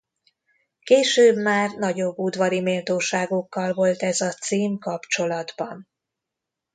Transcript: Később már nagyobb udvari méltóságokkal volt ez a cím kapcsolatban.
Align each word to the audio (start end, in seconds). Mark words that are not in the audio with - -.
Később 0.79 1.37
már 1.37 1.69
nagyobb 1.75 2.17
udvari 2.17 2.61
méltóságokkal 2.61 3.73
volt 3.73 4.01
ez 4.01 4.21
a 4.21 4.31
cím 4.31 4.77
kapcsolatban. 4.77 5.87